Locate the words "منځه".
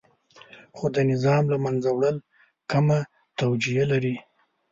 1.65-1.89